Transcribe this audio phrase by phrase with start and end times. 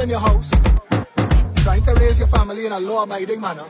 [0.00, 0.50] in your house,
[1.56, 3.66] trying to raise your family in a law abiding manner,